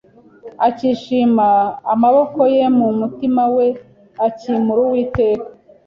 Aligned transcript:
akishima 0.67 1.47
amaboko 1.93 2.39
ye, 2.55 2.63
mu 2.77 2.87
mutima 2.99 3.43
we 3.55 3.67
akimura 4.27 4.79
Uwiteka." 4.85 5.47